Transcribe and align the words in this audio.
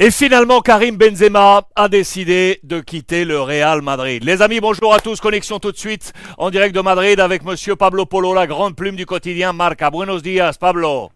Et 0.00 0.12
finalement, 0.12 0.60
Karim 0.60 0.96
Benzema 0.96 1.66
a 1.74 1.88
décidé 1.88 2.60
de 2.62 2.78
quitter 2.78 3.24
le 3.24 3.40
Real 3.40 3.82
Madrid. 3.82 4.22
Les 4.22 4.42
amis, 4.42 4.60
bonjour 4.60 4.94
à 4.94 5.00
tous. 5.00 5.20
Connexion 5.20 5.58
tout 5.58 5.72
de 5.72 5.76
suite 5.76 6.12
en 6.36 6.50
direct 6.50 6.72
de 6.72 6.80
Madrid 6.80 7.18
avec 7.18 7.44
Monsieur 7.44 7.74
Pablo 7.74 8.06
Polo, 8.06 8.32
la 8.32 8.46
grande 8.46 8.76
plume 8.76 8.94
du 8.94 9.06
quotidien 9.06 9.52
Marca. 9.52 9.90
Buenos 9.90 10.22
días, 10.22 10.52
Pablo. 10.56 11.10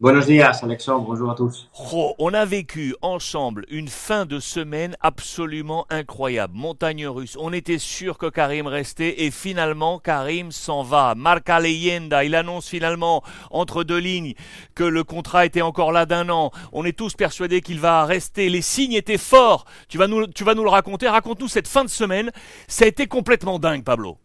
Buenos 0.00 0.24
días, 0.24 0.60
Alexandre. 0.62 1.04
Bonjour 1.04 1.30
à 1.30 1.34
tous. 1.34 1.68
Oh, 1.92 2.14
on 2.18 2.32
a 2.32 2.46
vécu 2.46 2.96
ensemble 3.02 3.66
une 3.68 3.88
fin 3.88 4.24
de 4.24 4.40
semaine 4.40 4.96
absolument 5.02 5.84
incroyable. 5.90 6.56
Montagne 6.56 7.06
russe. 7.06 7.36
On 7.38 7.52
était 7.52 7.76
sûr 7.76 8.16
que 8.16 8.30
Karim 8.30 8.66
restait 8.66 9.24
et 9.24 9.30
finalement 9.30 9.98
Karim 9.98 10.52
s'en 10.52 10.82
va. 10.82 11.14
Marca 11.14 11.60
Leyenda. 11.60 12.24
Il 12.24 12.34
annonce 12.34 12.66
finalement 12.66 13.22
entre 13.50 13.84
deux 13.84 13.98
lignes 13.98 14.32
que 14.74 14.84
le 14.84 15.04
contrat 15.04 15.44
était 15.44 15.60
encore 15.60 15.92
là 15.92 16.06
d'un 16.06 16.30
an. 16.30 16.50
On 16.72 16.86
est 16.86 16.96
tous 16.96 17.12
persuadés 17.12 17.60
qu'il 17.60 17.78
va 17.78 18.06
rester. 18.06 18.48
Les 18.48 18.62
signes 18.62 18.94
étaient 18.94 19.18
forts. 19.18 19.66
Tu 19.90 19.98
vas 19.98 20.06
nous, 20.06 20.26
tu 20.28 20.44
vas 20.44 20.54
nous 20.54 20.64
le 20.64 20.70
raconter. 20.70 21.08
Raconte-nous 21.08 21.48
cette 21.48 21.68
fin 21.68 21.84
de 21.84 21.90
semaine. 21.90 22.30
Ça 22.68 22.86
a 22.86 22.88
été 22.88 23.06
complètement 23.06 23.58
dingue, 23.58 23.84
Pablo. 23.84 24.16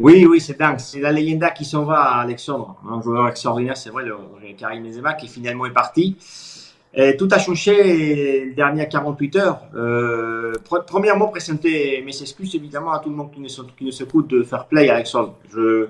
Oui, 0.00 0.26
oui, 0.26 0.40
c'est 0.40 0.58
dingue. 0.58 0.78
C'est 0.78 1.00
la 1.00 1.12
légenda 1.12 1.50
qui 1.50 1.64
s'en 1.64 1.84
va, 1.84 2.02
Alexandre. 2.16 2.76
Un 2.88 3.00
joueur 3.02 3.28
extraordinaire, 3.28 3.76
c'est 3.76 3.90
vrai, 3.90 4.04
le, 4.04 4.16
Karim 4.56 4.84
Benzema, 4.84 5.14
qui 5.14 5.28
finalement 5.28 5.66
est 5.66 5.72
parti. 5.72 6.16
Tout 7.18 7.28
a 7.30 7.38
changé 7.38 7.82
les 7.82 8.52
dernières 8.54 8.88
48 8.88 9.36
heures. 9.36 9.60
Euh, 9.74 10.52
premièrement, 10.86 11.28
présenter 11.28 12.02
mes 12.02 12.20
excuses 12.20 12.54
évidemment 12.54 12.92
à 12.92 12.98
tout 12.98 13.08
le 13.08 13.16
monde 13.16 13.30
qui 13.32 13.40
ne, 13.40 13.90
s'écoute 13.90 14.28
de 14.28 14.42
faire 14.42 14.66
play, 14.66 14.90
Alexandre. 14.90 15.34
Je, 15.50 15.88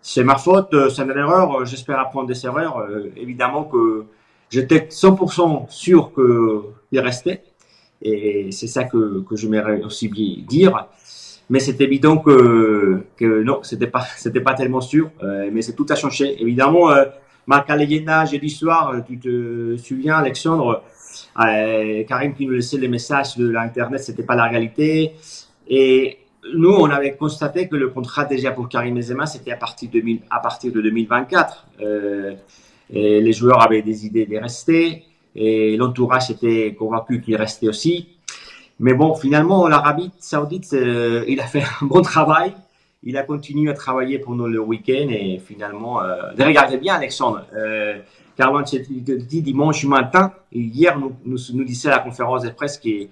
c'est 0.00 0.24
ma 0.24 0.36
faute, 0.36 0.74
c'est 0.90 1.02
une 1.02 1.10
erreur. 1.10 1.66
J'espère 1.66 1.98
apprendre 2.00 2.28
des 2.28 2.46
erreurs. 2.46 2.78
Euh, 2.78 3.10
évidemment 3.16 3.64
que 3.64 4.04
j'étais 4.48 4.88
100% 4.90 5.68
sûr 5.68 6.12
qu'il 6.14 7.00
restait. 7.00 7.42
Et 8.00 8.50
c'est 8.52 8.68
ça 8.68 8.84
que, 8.84 9.20
que 9.20 9.36
je 9.36 9.48
m'aimerais 9.48 9.82
aussi 9.82 10.08
dire 10.46 10.86
mais 11.48 11.60
c'est 11.60 11.80
évident 11.80 12.18
que, 12.18 13.02
que 13.16 13.42
non, 13.42 13.60
c'était 13.62 13.86
pas, 13.86 14.04
c'était 14.16 14.40
pas 14.40 14.54
tellement 14.54 14.80
sûr, 14.80 15.10
euh, 15.22 15.50
mais 15.52 15.62
c'est 15.62 15.74
tout 15.74 15.86
a 15.88 15.94
changé. 15.94 16.40
Évidemment, 16.40 16.90
euh, 16.90 17.04
Marc 17.46 17.68
Leyena, 17.68 18.24
jeudi 18.24 18.50
soir, 18.50 18.90
euh, 18.90 19.00
tu 19.06 19.18
te 19.18 19.76
souviens, 19.76 20.16
Alexandre, 20.16 20.82
euh, 21.38 22.02
Karim 22.04 22.34
qui 22.34 22.46
nous 22.46 22.54
laissait 22.54 22.78
les 22.78 22.88
messages 22.88 23.36
de 23.36 23.48
l'internet, 23.48 24.00
c'était 24.02 24.24
pas 24.24 24.34
la 24.34 24.44
réalité. 24.44 25.12
Et 25.68 26.18
nous, 26.54 26.70
on 26.72 26.90
avait 26.90 27.14
constaté 27.16 27.68
que 27.68 27.76
le 27.76 27.88
contrat 27.88 28.24
déjà 28.24 28.50
pour 28.50 28.68
Karim 28.68 28.96
Benzema, 28.96 29.26
c'était 29.26 29.52
à 29.52 29.56
partir 29.56 29.90
de 29.90 30.02
à 30.30 30.40
partir 30.40 30.72
de 30.72 30.80
2024. 30.80 31.66
Euh, 31.82 32.34
et 32.90 33.20
les 33.20 33.32
joueurs 33.32 33.62
avaient 33.62 33.82
des 33.82 34.06
idées 34.06 34.26
de 34.26 34.38
rester, 34.38 35.04
et 35.34 35.76
l'entourage 35.76 36.30
était 36.30 36.74
convaincu 36.78 37.20
qu'il 37.20 37.36
restait 37.36 37.68
aussi. 37.68 38.15
Mais 38.78 38.92
bon, 38.92 39.14
finalement, 39.14 39.68
l'Arabie 39.68 40.10
Saoudite, 40.18 40.72
euh, 40.74 41.24
il 41.28 41.40
a 41.40 41.46
fait 41.46 41.62
un 41.80 41.86
bon 41.86 42.02
travail. 42.02 42.52
Il 43.02 43.16
a 43.16 43.22
continué 43.22 43.70
à 43.70 43.74
travailler 43.74 44.18
pendant 44.18 44.46
le 44.46 44.60
week-end 44.60 45.08
et 45.10 45.38
finalement, 45.38 46.02
euh, 46.02 46.32
regardez 46.38 46.76
bien, 46.76 46.94
Alexandre. 46.94 47.46
Euh, 47.54 47.98
Carlo 48.36 48.62
dit 48.62 49.42
dimanche 49.42 49.84
matin, 49.84 50.32
hier, 50.52 50.98
nous, 50.98 51.12
nous, 51.24 51.64
disait 51.64 51.88
à 51.88 51.92
la 51.92 51.98
conférence 52.00 52.42
de 52.42 52.50
presse 52.50 52.78
qu'il 52.78 53.08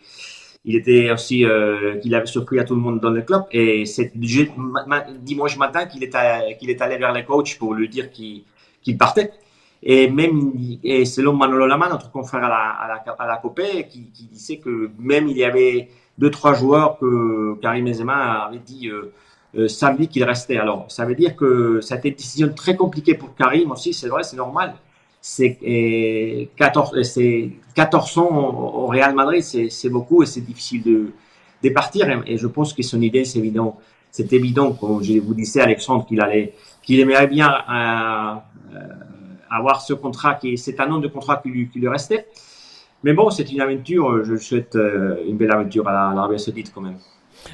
il 0.67 0.77
était 0.77 1.11
aussi, 1.11 1.45
euh, 1.45 1.99
qu'il 1.99 2.15
avait 2.15 2.27
surpris 2.27 2.59
à 2.59 2.65
tout 2.65 2.75
le 2.75 2.81
monde 2.81 3.01
dans 3.01 3.11
le 3.11 3.23
club. 3.23 3.45
Et 3.53 3.85
c'est 3.87 4.13
dimanche 4.17 5.57
matin 5.57 5.87
qu'il 5.87 6.03
est, 6.03 6.57
qu'il 6.59 6.71
est 6.71 6.81
allé 6.83 6.97
vers 6.97 7.13
les 7.13 7.25
coachs 7.25 7.59
pour 7.59 7.75
lui 7.75 7.89
dire 7.89 8.11
qu'il 8.11 8.99
partait. 8.99 9.33
Et 9.87 10.09
même, 10.09 10.53
et 10.83 11.05
selon 11.05 11.35
Manolo 11.35 11.67
Lama, 11.67 11.91
notre 11.91 12.11
confrère 12.11 12.43
à 12.45 12.49
la, 12.49 13.05
à 13.19 13.27
la, 13.27 13.37
Copé, 13.37 13.87
qui, 13.87 14.11
disait 14.33 14.57
que 14.57 14.91
même 14.99 15.29
il 15.29 15.37
y 15.37 15.45
avait 15.45 15.91
deux, 16.17 16.31
trois 16.31 16.55
joueurs 16.55 16.99
que 16.99 17.55
Karim 17.61 17.85
Benzema 17.85 18.47
avait 18.47 18.59
dit 18.59 18.89
euh, 18.89 19.13
euh, 19.57 19.69
samedi 19.69 20.09
qu'il 20.09 20.25
restait. 20.25 20.57
Alors, 20.57 20.87
ça 20.89 21.05
veut 21.05 21.15
dire 21.15 21.37
que 21.37 21.81
été 21.95 22.09
une 22.09 22.15
décision 22.15 22.49
très 22.55 22.77
compliquée 22.77 23.15
pour 23.15 23.35
Karim 23.35 23.73
aussi, 23.73 23.93
c'est 23.93 24.09
vrai, 24.09 24.23
c'est 24.23 24.37
normal. 24.37 24.75
C'est 25.21 26.49
14, 26.57 27.03
c'est 27.03 27.51
14 27.75 28.19
ans 28.19 28.31
au 28.75 28.87
Real 28.87 29.15
Madrid, 29.15 29.43
c'est 29.43 29.89
beaucoup 29.89 30.23
et 30.23 30.27
c'est 30.27 30.43
difficile 30.43 30.83
de, 30.83 31.13
de 31.63 31.71
partir. 31.71 32.23
Et, 32.27 32.37
je 32.37 32.47
pense 32.47 32.73
que 32.75 32.83
son 32.83 33.01
idée, 33.01 33.25
c'est 33.25 33.39
évident. 33.39 33.79
C'est 34.11 34.33
évident, 34.33 34.73
comme 34.73 35.03
je 35.03 35.19
vous 35.19 35.35
disais, 35.35 35.61
Alexandre, 35.61 36.07
qu'il 36.07 36.21
allait, 36.21 36.55
qu'il 36.83 37.01
aimerait 37.01 37.27
bien 37.27 37.51
euh, 37.51 38.35
avoir 39.55 39.81
ce 39.81 39.95
contrat, 39.95 40.35
qui 40.35 40.59
c'est 40.59 40.81
an 40.81 40.99
de 40.99 41.09
contrat 41.09 41.37
qui 41.43 41.49
lui, 41.49 41.69
qui 41.69 41.79
lui 41.79 41.89
restait. 41.89 42.27
Mais 43.03 43.13
bon, 43.13 43.31
c'est 43.31 43.51
une 43.53 43.61
aventure, 43.61 44.25
je 44.25 44.37
souhaite 44.37 44.77
euh, 44.77 45.23
une 45.27 45.37
belle 45.37 45.53
aventure 45.53 45.87
à 45.89 45.93
l'Arabie 46.15 46.39
Saoudite 46.39 46.73
quand 46.75 46.81
même. 46.81 46.99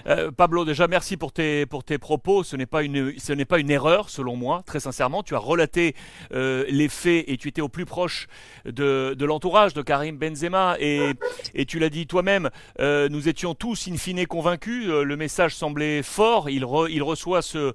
Euh, 0.07 0.31
Pablo, 0.31 0.65
déjà 0.65 0.87
merci 0.89 1.17
pour 1.17 1.33
tes, 1.33 1.67
pour 1.67 1.85
tes 1.85 1.99
propos. 1.99 2.43
Ce 2.43 2.57
n'est 2.57 2.67
pas, 2.67 2.83
une, 2.83 3.71
erreur, 3.71 4.11
selon 4.11 4.37
moi, 4.37 4.63
très 4.67 4.81
sincèrement. 4.81 5.23
Tu 5.23 5.35
as 5.35 5.39
relaté 5.39 5.95
euh, 6.33 6.65
les 6.69 6.89
faits 6.89 7.25
et 7.27 7.37
tu 7.37 7.49
étais 7.49 7.61
au 7.61 7.69
plus 7.69 7.87
proche 7.87 8.27
de, 8.65 9.17
l'entourage 9.21 9.75
de 9.75 9.83
Karim 9.83 10.17
Benzema. 10.17 10.77
Et, 10.79 11.13
et 11.55 11.67
tu 11.67 11.79
l'as 11.79 11.91
dit 11.91 12.07
toi-même, 12.07 12.51
euh, 12.81 13.09
nous 13.09 13.29
étions 13.29 13.55
tous 13.55 13.89
in 13.89 13.97
fine 13.97 14.27
convaincus. 14.27 14.87
Le 14.89 15.17
message 15.17 15.55
semblait 15.55 16.03
fort. 16.03 16.51
Il, 16.51 16.65
reçoit 16.65 17.43
ce 17.43 17.73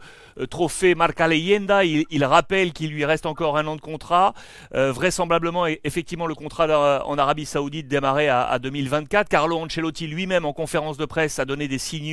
trophée 0.49 0.95
Marca 0.95 1.27
Leyenda. 1.27 1.83
Il, 1.83 2.25
rappelle 2.25 2.73
qu'il 2.73 2.91
lui 2.91 3.05
reste 3.05 3.25
encore 3.25 3.57
un 3.57 3.67
an 3.67 3.75
de 3.75 3.81
contrat. 3.81 4.33
vraisemblablement, 4.71 5.67
effectivement, 5.67 6.27
le 6.27 6.35
contrat 6.35 7.05
en 7.05 7.17
Arabie 7.17 7.45
Saoudite 7.45 7.87
démarrait 7.87 8.27
à, 8.27 8.43
à 8.43 8.59
2024. 8.59 9.29
Carlo 9.29 9.57
Ancelotti 9.57 10.07
lui-même, 10.07 10.45
en 10.45 10.53
conférence 10.53 10.97
de 10.97 11.05
presse, 11.05 11.39
a 11.39 11.45
donné 11.45 11.67
des 11.67 11.77
signes 11.77 12.04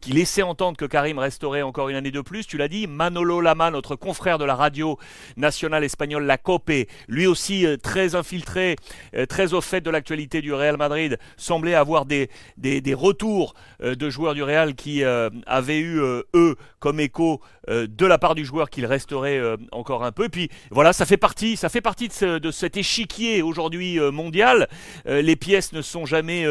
qui 0.00 0.12
laissait 0.12 0.42
entendre 0.42 0.76
que 0.76 0.84
Karim 0.84 1.18
resterait 1.18 1.62
encore 1.62 1.88
une 1.88 1.96
année 1.96 2.10
de 2.10 2.20
plus. 2.20 2.46
Tu 2.46 2.56
l'as 2.56 2.68
dit, 2.68 2.86
Manolo 2.86 3.40
Lama, 3.40 3.70
notre 3.70 3.96
confrère 3.96 4.38
de 4.38 4.44
la 4.44 4.54
radio 4.54 4.98
nationale 5.36 5.84
espagnole, 5.84 6.24
la 6.24 6.38
COPE, 6.38 6.88
lui 7.08 7.26
aussi 7.26 7.66
euh, 7.66 7.76
très 7.76 8.14
infiltré, 8.14 8.76
euh, 9.14 9.26
très 9.26 9.54
au 9.54 9.60
fait 9.60 9.80
de 9.80 9.90
l'actualité 9.90 10.40
du 10.40 10.52
Real 10.52 10.76
Madrid, 10.76 11.18
semblait 11.36 11.74
avoir 11.74 12.06
des, 12.06 12.30
des, 12.56 12.94
retours 12.94 13.54
euh, 13.82 13.94
de 13.94 14.10
joueurs 14.10 14.34
du 14.34 14.42
Real 14.42 14.74
qui 14.74 15.02
avaient 15.04 15.80
eu, 15.80 16.00
eux, 16.34 16.56
comme 16.78 17.00
écho 17.00 17.40
de 17.68 18.06
la 18.06 18.18
part 18.18 18.34
du 18.34 18.44
joueur 18.44 18.70
qu'il 18.70 18.86
resterait 18.86 19.40
encore 19.72 20.04
un 20.04 20.12
peu. 20.12 20.24
Et 20.24 20.28
puis 20.28 20.50
voilà, 20.70 20.92
ça 20.92 21.06
fait 21.06 21.16
partie, 21.16 21.56
ça 21.56 21.68
fait 21.68 21.80
partie 21.80 22.08
de, 22.08 22.50
cet 22.50 22.76
échiquier 22.76 23.42
aujourd'hui 23.42 23.98
mondial. 24.12 24.68
les 25.06 25.36
pièces 25.36 25.72
ne 25.72 25.82
sont 25.82 26.06
jamais 26.06 26.46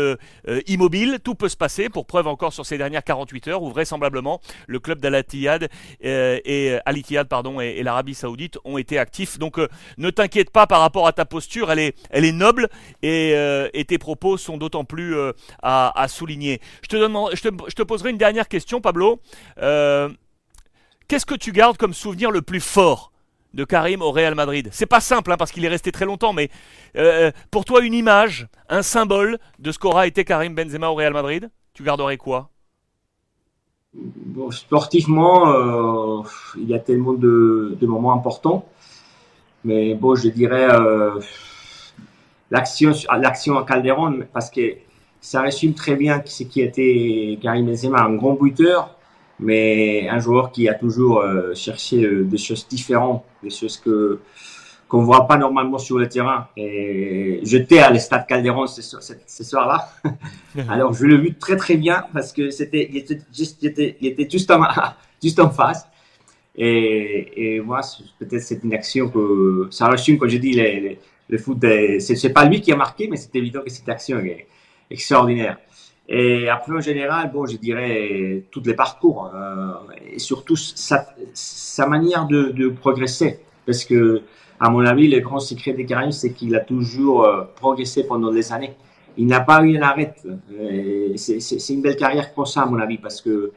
immobiles, 0.67 1.19
tout 1.23 1.35
peut 1.35 1.49
se 1.49 1.57
passer, 1.57 1.89
pour 1.89 2.05
preuve 2.05 2.27
encore 2.27 2.53
sur 2.53 2.65
ces 2.65 2.77
dernières 2.77 3.03
48 3.03 3.47
heures 3.47 3.63
où 3.63 3.69
vraisemblablement 3.69 4.41
le 4.67 4.79
club 4.79 4.99
d'Al-Ittihad 4.99 5.69
euh, 6.05 6.39
et 6.45 6.77
Al 6.85 7.27
pardon 7.27 7.59
et, 7.59 7.81
l'Arabie 7.83 8.15
Saoudite 8.15 8.57
ont 8.63 8.77
été 8.77 8.97
actifs. 8.97 9.39
Donc 9.39 9.59
euh, 9.59 9.67
ne 9.97 10.09
t'inquiète 10.09 10.49
pas 10.49 10.67
par 10.67 10.81
rapport 10.81 11.07
à 11.07 11.13
ta 11.13 11.25
posture, 11.25 11.71
elle 11.71 11.79
est, 11.79 12.31
noble 12.31 12.69
et, 13.01 13.33
euh, 13.35 13.69
tes 13.87 13.97
propos 13.97 14.37
sont 14.37 14.57
d'autant 14.57 14.85
plus 14.85 15.15
à, 15.61 16.05
souligner. 16.07 16.61
Je 16.83 16.87
te, 16.87 17.83
poserai 17.83 18.11
une 18.11 18.17
dernière 18.17 18.47
question, 18.47 18.81
Pablo. 18.81 19.19
Qu'est-ce 21.07 21.25
que 21.25 21.35
tu 21.35 21.51
gardes 21.51 21.77
comme 21.77 21.93
souvenir 21.93 22.31
le 22.31 22.41
plus 22.41 22.61
fort 22.61 23.11
de 23.53 23.65
Karim 23.65 24.01
au 24.01 24.11
Real 24.11 24.35
Madrid? 24.35 24.69
C'est 24.71 24.85
pas 24.85 24.99
simple 24.99 25.31
hein, 25.31 25.37
parce 25.37 25.51
qu'il 25.51 25.65
est 25.65 25.69
resté 25.69 25.91
très 25.91 26.05
longtemps, 26.05 26.33
mais 26.33 26.49
euh, 26.97 27.31
pour 27.51 27.65
toi 27.65 27.81
une 27.81 27.93
image, 27.93 28.47
un 28.69 28.81
symbole 28.81 29.37
de 29.59 29.71
ce 29.71 29.79
qu'aura 29.79 30.07
été 30.07 30.23
Karim 30.23 30.55
Benzema 30.55 30.89
au 30.89 30.95
Real 30.95 31.13
Madrid, 31.13 31.49
tu 31.73 31.83
garderais 31.83 32.17
quoi? 32.17 32.49
Sportivement, 34.51 35.51
euh, 35.51 36.23
il 36.57 36.67
y 36.67 36.73
a 36.73 36.79
tellement 36.79 37.13
de, 37.13 37.77
moments 37.81 38.13
importants. 38.13 38.65
Mais 39.63 39.93
bon, 39.93 40.15
je 40.15 40.29
dirais 40.29 40.67
euh, 40.71 41.19
l'action, 42.49 42.91
l'action 43.19 43.57
à 43.57 43.63
Calderon, 43.63 44.21
parce 44.33 44.49
que 44.49 44.75
ça 45.21 45.41
résume 45.41 45.73
très 45.73 45.95
bien 45.95 46.21
ce 46.25 46.43
qui 46.43 46.61
était 46.61 47.37
Karim 47.41 47.67
Benzema, 47.67 48.01
un 48.01 48.15
grand 48.15 48.33
buteur, 48.33 48.97
mais 49.43 50.07
un 50.09 50.19
joueur 50.19 50.51
qui 50.51 50.67
a 50.69 50.73
toujours 50.73 51.19
euh, 51.19 51.53
cherché 51.53 52.03
euh, 52.03 52.23
des 52.23 52.37
choses 52.37 52.67
différentes, 52.67 53.23
des 53.43 53.49
choses 53.49 53.77
que 53.77 54.19
qu'on 54.87 55.03
voit 55.03 55.25
pas 55.27 55.37
normalement 55.37 55.79
sur 55.79 55.97
le 55.97 56.07
terrain. 56.07 56.47
Et 56.55 57.39
j'étais 57.43 57.79
à 57.79 57.89
l'Estade 57.89 58.27
Calderon 58.27 58.67
ce, 58.67 58.81
ce, 58.81 59.13
ce 59.25 59.43
soir-là. 59.43 59.89
Alors 60.69 60.93
je 60.93 61.05
l'ai 61.05 61.17
vu 61.17 61.33
très 61.33 61.55
très 61.55 61.77
bien 61.77 62.05
parce 62.13 62.31
que 62.31 62.51
c'était, 62.51 62.87
il 62.91 62.97
était 62.97 63.19
juste, 63.33 63.57
il 63.63 63.69
était, 63.69 63.97
il 63.99 64.07
était 64.07 64.29
juste 64.29 64.51
en, 64.51 64.61
juste 65.23 65.39
en 65.39 65.49
face. 65.49 65.87
Et, 66.55 67.55
et 67.55 67.61
moi, 67.61 67.81
peut-être 68.19 68.43
c'est 68.43 68.63
une 68.63 68.73
action 68.73 69.09
que 69.09 69.67
ça 69.71 69.87
résume 69.87 70.19
quand 70.19 70.29
je 70.29 70.37
dis 70.37 70.53
le 71.27 71.37
foot. 71.39 71.57
C'est 71.99 72.29
pas 72.29 72.45
lui 72.45 72.61
qui 72.61 72.71
a 72.71 72.75
marqué, 72.75 73.07
mais 73.07 73.17
c'est 73.17 73.35
évident 73.35 73.61
que 73.61 73.71
cette 73.71 73.89
action 73.89 74.19
est 74.19 74.47
extraordinaire. 74.91 75.57
Et 76.09 76.49
après, 76.49 76.73
en 76.73 76.81
général, 76.81 77.31
bon, 77.31 77.45
je 77.45 77.57
dirais 77.57 78.43
tous 78.51 78.61
les 78.65 78.73
parcours 78.73 79.31
euh, 79.33 79.71
et 80.11 80.19
surtout 80.19 80.57
sa, 80.57 81.07
sa 81.33 81.87
manière 81.87 82.27
de, 82.27 82.49
de 82.49 82.67
progresser. 82.67 83.39
Parce 83.65 83.85
que 83.85 84.23
à 84.59 84.69
mon 84.69 84.85
avis, 84.85 85.09
le 85.09 85.19
grand 85.19 85.39
secret 85.39 85.73
de 85.73 85.83
Karim, 85.83 86.11
c'est 86.11 86.31
qu'il 86.31 86.55
a 86.55 86.61
toujours 86.61 87.25
euh, 87.25 87.43
progressé 87.55 88.05
pendant 88.05 88.31
des 88.31 88.53
années. 88.53 88.73
Il 89.17 89.27
n'a 89.27 89.41
pas 89.41 89.61
eu 89.63 89.77
un 89.77 89.81
arrêt. 89.81 90.15
Euh, 90.53 91.13
c'est 91.17 91.73
une 91.73 91.81
belle 91.81 91.97
carrière 91.97 92.33
pour 92.33 92.47
ça, 92.47 92.61
à 92.61 92.65
mon 92.65 92.79
avis, 92.79 92.97
parce 92.97 93.21
que, 93.21 93.51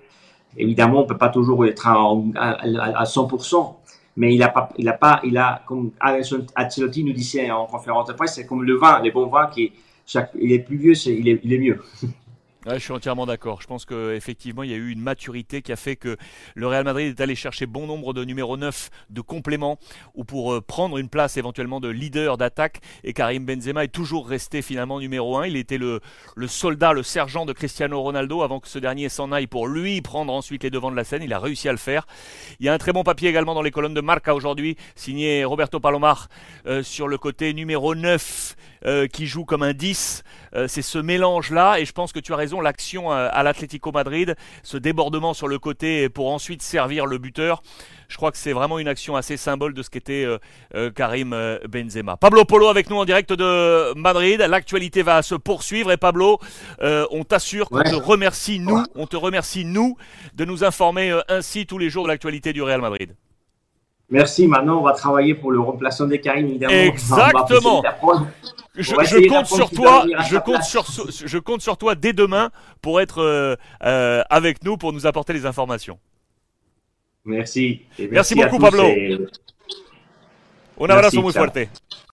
évidemment, 0.56 0.98
on 0.98 1.02
ne 1.02 1.08
peut 1.08 1.16
pas 1.16 1.28
toujours 1.28 1.64
être 1.64 1.86
à, 1.86 1.94
à, 1.94 3.04
100%, 3.04 3.74
mais 4.16 4.34
il 4.34 4.42
a 4.42 4.48
pas, 4.48 4.68
il 4.78 4.88
a 4.88 4.94
pas, 4.94 5.20
il 5.22 5.38
a, 5.38 5.62
comme 5.66 5.92
Ancelotti 6.56 7.04
nous 7.04 7.12
disait 7.12 7.50
en 7.50 7.66
conférence 7.66 8.08
de 8.08 8.12
presse, 8.12 8.34
c'est 8.34 8.46
comme 8.46 8.64
le 8.64 8.76
vin, 8.76 9.00
les 9.00 9.10
bons 9.10 9.26
vins 9.26 9.46
qui, 9.46 9.72
chaque, 10.06 10.32
il 10.40 10.52
est 10.52 10.58
plus 10.58 10.76
vieux, 10.76 10.94
il 11.06 11.28
est, 11.28 11.40
il 11.44 11.52
est 11.52 11.58
mieux. 11.58 11.82
je 12.74 12.78
suis 12.78 12.92
entièrement 12.92 13.26
d'accord. 13.26 13.62
Je 13.62 13.66
pense 13.66 13.84
qu'effectivement, 13.84 14.62
il 14.62 14.70
y 14.70 14.74
a 14.74 14.76
eu 14.76 14.90
une 14.90 15.00
maturité 15.00 15.62
qui 15.62 15.72
a 15.72 15.76
fait 15.76 15.96
que 15.96 16.16
le 16.54 16.66
Real 16.66 16.84
Madrid 16.84 17.14
est 17.16 17.22
allé 17.22 17.34
chercher 17.34 17.66
bon 17.66 17.86
nombre 17.86 18.12
de 18.12 18.24
numéros 18.24 18.56
9 18.56 18.90
de 19.10 19.20
compléments 19.20 19.78
ou 20.14 20.24
pour 20.24 20.52
euh, 20.52 20.60
prendre 20.60 20.98
une 20.98 21.08
place 21.08 21.36
éventuellement 21.36 21.80
de 21.80 21.88
leader 21.88 22.36
d'attaque. 22.36 22.80
Et 23.04 23.12
Karim 23.12 23.44
Benzema 23.46 23.84
est 23.84 23.88
toujours 23.88 24.28
resté 24.28 24.62
finalement 24.62 24.98
numéro 24.98 25.38
1. 25.38 25.46
Il 25.46 25.56
était 25.56 25.78
le, 25.78 26.00
le 26.34 26.48
soldat, 26.48 26.92
le 26.92 27.02
sergent 27.02 27.46
de 27.46 27.52
Cristiano 27.52 28.00
Ronaldo 28.02 28.42
avant 28.42 28.58
que 28.58 28.68
ce 28.68 28.78
dernier 28.78 29.08
s'en 29.08 29.30
aille 29.30 29.46
pour 29.46 29.68
lui 29.68 30.00
prendre 30.00 30.32
ensuite 30.32 30.64
les 30.64 30.70
devants 30.70 30.90
de 30.90 30.96
la 30.96 31.04
scène. 31.04 31.22
Il 31.22 31.32
a 31.32 31.38
réussi 31.38 31.68
à 31.68 31.72
le 31.72 31.78
faire. 31.78 32.06
Il 32.58 32.66
y 32.66 32.68
a 32.68 32.72
un 32.72 32.78
très 32.78 32.92
bon 32.92 33.04
papier 33.04 33.28
également 33.28 33.54
dans 33.54 33.62
les 33.62 33.70
colonnes 33.70 33.94
de 33.94 34.00
Marca 34.00 34.34
aujourd'hui, 34.34 34.76
signé 34.96 35.44
Roberto 35.44 35.78
Palomar 35.78 36.28
euh, 36.66 36.82
sur 36.82 37.06
le 37.06 37.18
côté 37.18 37.54
numéro 37.54 37.94
9 37.94 38.56
euh, 38.84 39.06
qui 39.06 39.26
joue 39.26 39.44
comme 39.44 39.62
un 39.62 39.72
10. 39.72 40.22
C'est 40.68 40.82
ce 40.82 40.98
mélange-là 40.98 41.78
et 41.78 41.84
je 41.84 41.92
pense 41.92 42.12
que 42.12 42.20
tu 42.20 42.32
as 42.32 42.36
raison 42.36 42.60
l'action 42.60 43.10
à 43.10 43.42
l'Atlético 43.42 43.92
Madrid, 43.92 44.36
ce 44.62 44.76
débordement 44.76 45.34
sur 45.34 45.48
le 45.48 45.58
côté 45.58 46.08
pour 46.08 46.32
ensuite 46.32 46.62
servir 46.62 47.06
le 47.06 47.18
buteur. 47.18 47.62
Je 48.08 48.16
crois 48.16 48.30
que 48.30 48.38
c'est 48.38 48.52
vraiment 48.52 48.78
une 48.78 48.88
action 48.88 49.16
assez 49.16 49.36
symbole 49.36 49.74
de 49.74 49.82
ce 49.82 49.90
qu'était 49.90 50.24
euh, 50.24 50.38
euh, 50.74 50.90
Karim 50.90 51.32
euh, 51.32 51.58
Benzema. 51.68 52.16
Pablo 52.16 52.44
Polo 52.44 52.68
avec 52.68 52.88
nous 52.88 52.96
en 52.96 53.04
direct 53.04 53.32
de 53.32 53.94
Madrid. 53.98 54.40
L'actualité 54.40 55.02
va 55.02 55.22
se 55.22 55.34
poursuivre 55.34 55.90
et 55.92 55.96
Pablo, 55.96 56.38
on 56.80 57.24
t'assure 57.24 57.68
qu'on 57.68 57.82
te 57.82 57.94
remercie 57.94 58.58
nous, 58.58 58.84
on 58.94 59.06
te 59.06 59.16
remercie 59.16 59.64
nous 59.64 59.96
de 60.34 60.44
nous 60.44 60.64
informer 60.64 61.18
ainsi 61.28 61.66
tous 61.66 61.78
les 61.78 61.90
jours 61.90 62.04
de 62.04 62.08
l'actualité 62.08 62.52
du 62.52 62.62
Real 62.62 62.80
Madrid. 62.80 63.14
Merci. 64.08 64.46
Maintenant, 64.46 64.78
on 64.78 64.82
va 64.82 64.92
travailler 64.92 65.34
pour 65.34 65.50
le 65.50 65.58
remplaçant 65.58 66.06
des 66.06 66.20
Karim, 66.20 66.46
évidemment. 66.46 66.72
Exactement. 66.72 67.82
Je, 68.76 69.28
compte 69.28 69.46
sur 69.46 69.70
toi. 69.70 70.04
Je 70.28 70.36
compte 70.36 70.62
sur, 70.62 70.86
je 71.26 71.38
compte 71.38 71.62
sur 71.62 71.76
toi 71.76 71.94
dès 71.94 72.12
demain 72.12 72.50
pour 72.82 73.00
être 73.00 73.22
euh, 73.22 73.56
euh, 73.84 74.22
avec 74.30 74.64
nous 74.64 74.76
pour 74.76 74.92
nous 74.92 75.06
apporter 75.06 75.32
les 75.32 75.46
informations. 75.46 75.98
Merci. 77.24 77.82
merci, 78.10 78.34
beaucoup, 78.34 78.58
Pablo. 78.58 78.84
Un 80.78 80.90
abrazo 80.90 81.22
muy 81.22 81.32
fuerte. 81.32 81.68